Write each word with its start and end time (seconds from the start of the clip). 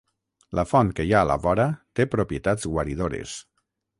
La 0.59 0.63
font 0.69 0.87
que 0.99 1.05
hi 1.09 1.13
ha 1.13 1.19
a 1.25 1.27
la 1.33 1.35
vora 1.43 1.67
té 1.99 2.09
propietats 2.15 2.67
guaridores. 2.77 3.37